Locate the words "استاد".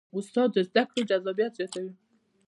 0.17-0.49